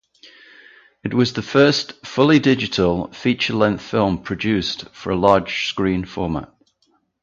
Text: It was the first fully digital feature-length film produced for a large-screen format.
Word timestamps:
It 1.03 1.13
was 1.13 1.33
the 1.33 1.43
first 1.43 2.03
fully 2.07 2.39
digital 2.39 3.11
feature-length 3.13 3.83
film 3.83 4.23
produced 4.23 4.89
for 4.89 5.11
a 5.11 5.15
large-screen 5.15 6.05
format. 6.05 6.51